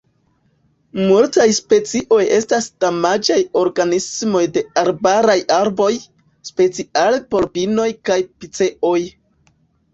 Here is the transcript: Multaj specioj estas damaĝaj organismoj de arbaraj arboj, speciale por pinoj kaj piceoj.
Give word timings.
Multaj 1.09 1.45
specioj 1.57 2.21
estas 2.37 2.69
damaĝaj 2.85 3.37
organismoj 3.65 4.43
de 4.57 4.65
arbaraj 4.85 5.37
arboj, 5.59 5.93
speciale 6.53 7.25
por 7.33 7.51
pinoj 7.59 7.89
kaj 8.11 8.21
piceoj. 8.41 9.01